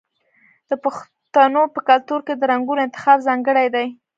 [0.69, 3.87] د پښتنو په کلتور کې د رنګونو انتخاب ځانګړی دی.